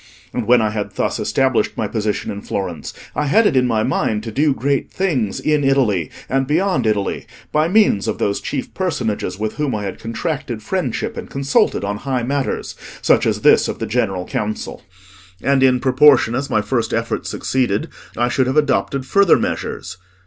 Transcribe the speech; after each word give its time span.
And 0.33 0.47
when 0.47 0.63
I 0.63 0.71
had 0.71 0.93
thus 0.93 1.19
established 1.19 1.77
my 1.77 1.87
position 1.87 2.31
in 2.31 2.41
Florence, 2.41 2.91
I 3.15 3.27
had 3.27 3.45
it 3.45 3.55
in 3.55 3.67
my 3.67 3.83
mind 3.83 4.23
to 4.23 4.31
do 4.31 4.51
great 4.51 4.89
things 4.89 5.39
in 5.39 5.63
Italy 5.63 6.09
and 6.27 6.47
beyond 6.47 6.87
Italy, 6.87 7.27
by 7.51 7.67
means 7.67 8.07
of 8.07 8.17
those 8.17 8.41
chief 8.41 8.73
personages 8.73 9.37
with 9.37 9.57
whom 9.57 9.75
I 9.75 9.83
had 9.83 9.99
contracted 9.99 10.63
friendship 10.63 11.17
and 11.17 11.29
consulted 11.29 11.83
on 11.83 11.97
high 11.97 12.23
matters, 12.23 12.73
such 13.03 13.27
as 13.27 13.41
this 13.41 13.67
of 13.67 13.77
the 13.77 13.85
General 13.85 14.25
Council. 14.25 14.81
And 15.39 15.61
in 15.61 15.79
proportion 15.79 16.33
as 16.33 16.49
my 16.49 16.63
first 16.63 16.95
efforts 16.95 17.29
succeeded, 17.29 17.87
I 18.17 18.27
should 18.27 18.47
have 18.47 18.57
adopted 18.57 19.05
further 19.05 19.37
measures. 19.37 19.99